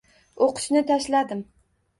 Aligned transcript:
O`qishni 0.45 0.83
tashladim 0.93 1.47